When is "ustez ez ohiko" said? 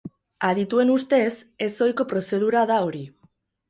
0.95-2.09